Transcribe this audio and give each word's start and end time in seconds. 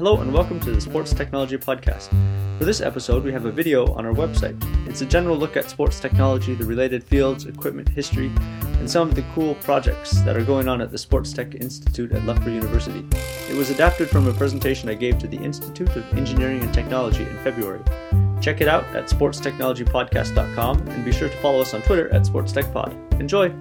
Hello 0.00 0.18
and 0.22 0.32
welcome 0.32 0.58
to 0.60 0.70
the 0.70 0.80
Sports 0.80 1.12
Technology 1.12 1.58
Podcast. 1.58 2.08
For 2.58 2.64
this 2.64 2.80
episode, 2.80 3.22
we 3.22 3.32
have 3.32 3.44
a 3.44 3.52
video 3.52 3.84
on 3.92 4.06
our 4.06 4.14
website. 4.14 4.56
It's 4.88 5.02
a 5.02 5.04
general 5.04 5.36
look 5.36 5.58
at 5.58 5.68
sports 5.68 6.00
technology, 6.00 6.54
the 6.54 6.64
related 6.64 7.04
fields, 7.04 7.44
equipment 7.44 7.86
history, 7.86 8.32
and 8.78 8.90
some 8.90 9.10
of 9.10 9.14
the 9.14 9.22
cool 9.34 9.56
projects 9.56 10.22
that 10.22 10.38
are 10.38 10.42
going 10.42 10.68
on 10.68 10.80
at 10.80 10.90
the 10.90 10.96
Sports 10.96 11.34
Tech 11.34 11.54
Institute 11.54 12.12
at 12.12 12.24
Loughborough 12.24 12.54
University. 12.54 13.06
It 13.50 13.54
was 13.54 13.68
adapted 13.68 14.08
from 14.08 14.26
a 14.26 14.32
presentation 14.32 14.88
I 14.88 14.94
gave 14.94 15.18
to 15.18 15.26
the 15.26 15.36
Institute 15.36 15.94
of 15.94 16.14
Engineering 16.14 16.62
and 16.62 16.72
Technology 16.72 17.24
in 17.24 17.36
February. 17.44 17.82
Check 18.40 18.62
it 18.62 18.68
out 18.68 18.84
at 18.96 19.10
sportstechnologypodcast.com 19.10 20.88
and 20.88 21.04
be 21.04 21.12
sure 21.12 21.28
to 21.28 21.36
follow 21.42 21.60
us 21.60 21.74
on 21.74 21.82
Twitter 21.82 22.08
at 22.08 22.22
SportsTechPod. 22.22 23.20
Enjoy! 23.20 23.52